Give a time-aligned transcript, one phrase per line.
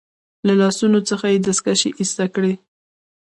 [0.47, 2.53] له لاسونو څخه يې دستکشې ایسته کړې.